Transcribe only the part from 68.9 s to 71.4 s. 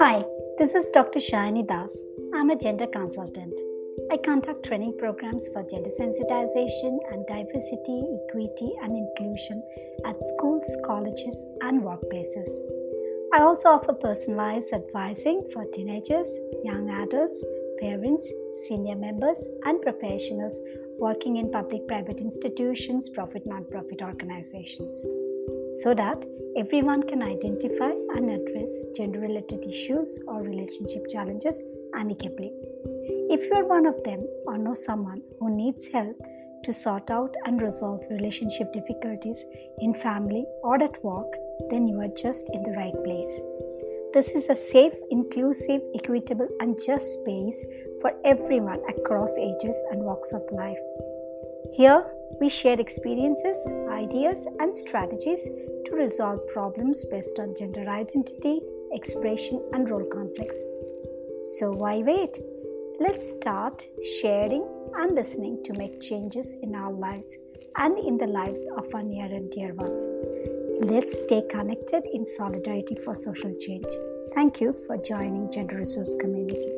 our near and dear ones. Let's